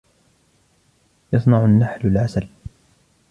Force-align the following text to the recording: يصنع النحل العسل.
يصنع 1.33 1.65
النحل 1.65 2.07
العسل. 2.07 2.47